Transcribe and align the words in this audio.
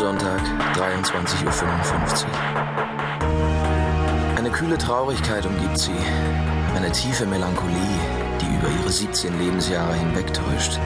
Palmsonntag, 0.00 0.40
23.55 0.76 2.24
Uhr. 2.24 2.30
Eine 4.38 4.50
kühle 4.50 4.78
Traurigkeit 4.78 5.44
umgibt 5.44 5.76
sie, 5.76 5.92
eine 6.74 6.90
tiefe 6.90 7.26
Melancholie, 7.26 7.76
die 8.40 8.46
über 8.46 8.68
ihre 8.80 8.90
17 8.90 9.38
Lebensjahre 9.38 9.92
hinwegtäuscht. 9.92 10.78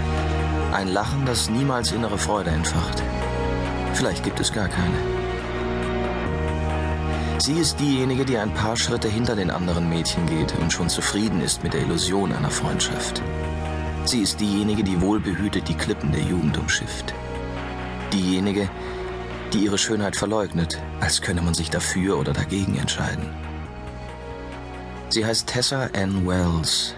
Ein 0.73 0.89
Lachen, 0.89 1.25
das 1.27 1.49
niemals 1.49 1.93
innere 1.93 2.19
Freude 2.19 2.51
entfacht. 2.51 3.05
Vielleicht 3.93 4.25
gibt 4.25 4.41
es 4.41 4.53
gar 4.53 4.67
keine. 4.67 4.97
Sie 7.39 7.55
ist 7.55 7.79
diejenige, 7.79 8.25
die 8.25 8.37
ein 8.37 8.53
paar 8.53 8.77
Schritte 8.77 9.07
hinter 9.07 9.37
den 9.37 9.53
anderen 9.53 9.89
Mädchen 9.89 10.27
geht 10.27 10.59
und 10.59 10.73
schon 10.73 10.89
zufrieden 10.89 11.41
ist 11.41 11.63
mit 11.63 11.73
der 11.75 11.83
Illusion 11.83 12.33
einer 12.33 12.51
Freundschaft. 12.51 13.23
Sie 14.07 14.23
ist 14.23 14.41
diejenige, 14.41 14.83
die 14.83 15.01
wohlbehütet 15.01 15.69
die 15.69 15.77
Klippen 15.77 16.11
der 16.11 16.23
Jugend 16.23 16.59
umschifft. 16.59 17.15
Diejenige, 18.13 18.69
die 19.55 19.65
ihre 19.65 19.79
Schönheit 19.79 20.17
verleugnet, 20.17 20.83
als 21.01 21.23
könne 21.23 21.41
man 21.41 21.55
sich 21.55 21.71
dafür 21.71 22.19
oder 22.19 22.33
dagegen 22.33 22.77
entscheiden. 22.77 23.31
Sie 25.11 25.25
heißt 25.25 25.47
Tessa 25.47 25.91
Ann 25.95 26.27
Wells 26.27 26.95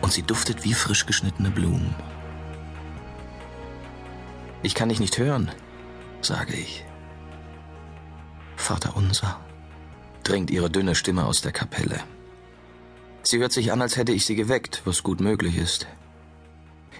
und 0.00 0.12
sie 0.12 0.22
duftet 0.22 0.62
wie 0.62 0.72
frisch 0.72 1.04
geschnittene 1.04 1.50
Blumen. 1.50 1.94
Ich 4.62 4.76
kann 4.76 4.88
dich 4.88 5.00
nicht 5.00 5.18
hören, 5.18 5.50
sage 6.20 6.54
ich. 6.54 6.84
Vater 8.54 8.96
unser, 8.96 9.40
dringt 10.22 10.50
ihre 10.50 10.70
dünne 10.70 10.94
Stimme 10.94 11.24
aus 11.24 11.40
der 11.40 11.52
Kapelle. 11.52 11.98
Sie 13.24 13.38
hört 13.38 13.52
sich 13.52 13.72
an, 13.72 13.82
als 13.82 13.96
hätte 13.96 14.12
ich 14.12 14.24
sie 14.24 14.36
geweckt, 14.36 14.82
was 14.84 15.02
gut 15.02 15.20
möglich 15.20 15.58
ist. 15.58 15.88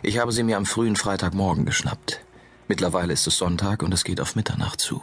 Ich 0.03 0.19
habe 0.19 0.33
sie 0.33 0.43
mir 0.43 0.57
am 0.57 0.67
frühen 0.67 0.97
Freitagmorgen 0.97 1.65
geschnappt. 1.65 2.25
Mittlerweile 2.71 3.13
ist 3.13 3.27
es 3.27 3.37
Sonntag 3.37 3.83
und 3.83 3.93
es 3.93 4.05
geht 4.05 4.21
auf 4.21 4.37
Mitternacht 4.37 4.81
zu. 4.81 5.03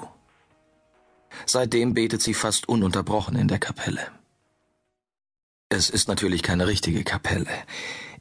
Seitdem 1.45 1.94
betet 1.94 2.22
sie 2.22 2.33
fast 2.33 2.69
ununterbrochen 2.69 3.36
in 3.36 3.50
der 3.50 3.59
Kapelle. 3.59 4.08
Es 5.67 5.89
ist 5.89 6.08
natürlich 6.08 6.44
keine 6.44 6.66
richtige 6.66 7.03
Kapelle, 7.03 7.52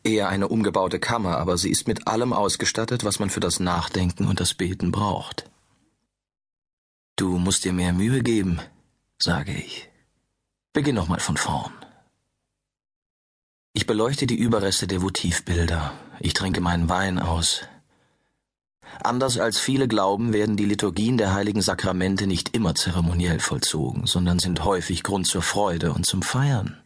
eher 0.03 0.29
eine 0.31 0.49
umgebaute 0.49 0.99
Kammer, 0.99 1.39
aber 1.39 1.59
sie 1.59 1.71
ist 1.71 1.87
mit 1.87 2.09
allem 2.09 2.33
ausgestattet, 2.33 3.05
was 3.05 3.21
man 3.21 3.31
für 3.31 3.39
das 3.39 3.61
Nachdenken 3.61 4.27
und 4.27 4.41
das 4.41 4.53
Beten 4.53 4.91
braucht. 4.91 5.49
Du 7.15 7.39
musst 7.39 7.65
dir 7.65 7.73
mehr 7.73 7.93
Mühe 7.93 8.25
geben, 8.25 8.61
sage 9.17 9.53
ich. 9.53 9.89
Beginn 10.73 10.97
nochmal 10.97 11.21
von 11.21 11.37
vorn. 11.37 11.73
Ich 13.75 13.87
beleuchte 13.87 14.27
die 14.27 14.43
Überreste 14.47 14.89
der 14.89 15.03
Votivbilder. 15.03 15.93
Ich 16.19 16.35
trinke 16.35 16.61
meinen 16.61 16.89
Wein 16.89 17.21
aus. 17.21 17.69
Anders 19.03 19.39
als 19.39 19.59
viele 19.59 19.89
glauben, 19.89 20.33
werden 20.33 20.57
die 20.57 20.65
Liturgien 20.65 21.17
der 21.19 21.35
heiligen 21.35 21.63
Sakramente 21.63 22.27
nicht 22.27 22.55
immer 22.55 22.75
zeremoniell 22.75 23.41
vollzogen, 23.41 24.07
sondern 24.07 24.39
sind 24.39 24.65
häufig 24.65 25.03
Grund 25.03 25.27
zur 25.27 25.43
Freude 25.43 25.93
und 25.93 26.07
zum 26.07 26.23
Feiern. 26.23 26.83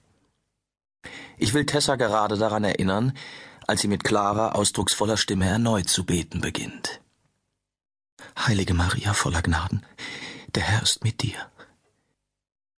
Ich 1.38 1.54
will 1.54 1.66
Tessa 1.66 1.96
gerade 1.96 2.36
daran 2.36 2.64
erinnern, 2.64 3.12
als 3.66 3.80
sie 3.80 3.88
mit 3.88 4.04
klarer, 4.04 4.56
ausdrucksvoller 4.56 5.16
Stimme 5.16 5.46
erneut 5.46 5.88
zu 5.88 6.04
beten 6.04 6.40
beginnt. 6.40 7.00
Heilige 8.38 8.74
Maria 8.74 9.14
voller 9.14 9.42
Gnaden, 9.42 9.84
der 10.54 10.64
Herr 10.64 10.82
ist 10.82 11.04
mit 11.04 11.22
dir. 11.22 11.38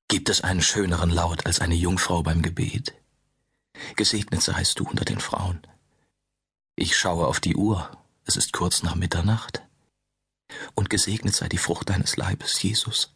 Gibt 0.09 0.29
es 0.29 0.43
einen 0.43 0.63
schöneren 0.63 1.11
Laut 1.11 1.47
als 1.47 1.61
eine 1.61 1.75
Jungfrau 1.75 2.23
beim 2.23 2.43
Gebet? 2.43 2.95
Gesegnet 3.97 4.43
seist 4.43 4.79
du 4.79 4.85
unter 4.87 5.05
den 5.05 5.21
Frauen. 5.21 5.61
Ich 6.77 6.97
schaue 6.97 7.27
auf 7.27 7.41
die 7.41 7.57
Uhr, 7.57 7.91
es 8.25 8.37
ist 8.37 8.53
kurz 8.53 8.83
nach 8.83 8.95
Mitternacht. 8.95 9.63
Und 10.75 10.91
gesegnet 10.91 11.35
sei 11.35 11.49
die 11.49 11.59
Frucht 11.59 11.91
deines 11.91 12.17
Leibes, 12.17 12.63
Jesus. 12.63 13.15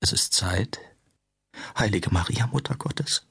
Es 0.00 0.12
ist 0.12 0.32
Zeit. 0.32 0.78
Heilige 1.78 2.10
Maria, 2.10 2.46
Mutter 2.48 2.74
Gottes, 2.74 3.26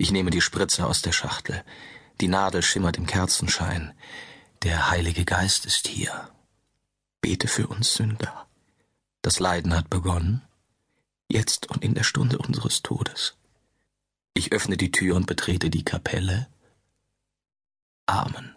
ich 0.00 0.12
nehme 0.12 0.30
die 0.30 0.40
Spritze 0.40 0.86
aus 0.86 1.02
der 1.02 1.12
Schachtel. 1.12 1.64
Die 2.20 2.28
Nadel 2.28 2.62
schimmert 2.62 2.96
im 2.96 3.06
Kerzenschein. 3.06 3.92
Der 4.62 4.90
Heilige 4.90 5.24
Geist 5.24 5.66
ist 5.66 5.88
hier. 5.88 6.30
Bete 7.20 7.48
für 7.48 7.66
uns 7.66 7.94
Sünder. 7.94 8.46
Das 9.22 9.40
Leiden 9.40 9.74
hat 9.74 9.90
begonnen. 9.90 10.42
Jetzt 11.28 11.68
und 11.68 11.84
in 11.84 11.94
der 11.94 12.04
Stunde 12.04 12.38
unseres 12.38 12.82
Todes. 12.82 13.34
Ich 14.34 14.52
öffne 14.52 14.76
die 14.76 14.92
Tür 14.92 15.16
und 15.16 15.26
betrete 15.26 15.68
die 15.68 15.84
Kapelle. 15.84 16.48
Amen. 18.06 18.54